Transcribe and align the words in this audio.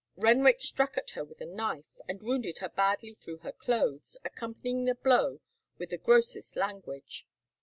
Renwick 0.15 0.63
struck 0.63 0.97
at 0.97 1.11
her 1.11 1.23
with 1.23 1.41
a 1.41 1.45
knife, 1.45 1.99
and 2.09 2.23
wounded 2.23 2.57
her 2.57 2.69
badly 2.69 3.13
through 3.13 3.37
her 3.45 3.51
clothes, 3.51 4.17
accompanying 4.25 4.85
the 4.85 4.95
blow 4.95 5.41
with 5.77 5.91
the 5.91 5.97
grossest 5.99 6.55
language. 6.55 7.27